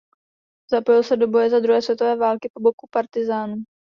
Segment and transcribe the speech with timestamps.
[0.71, 3.55] Zapojil se do boje za druhé světové války po boku partyzánů.